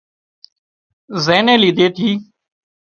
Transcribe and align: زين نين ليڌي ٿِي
زين 1.23 1.41
نين 1.47 1.57
ليڌي 1.63 1.87
ٿِي 1.95 2.09